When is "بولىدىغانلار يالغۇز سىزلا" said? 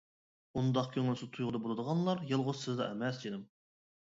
1.67-2.89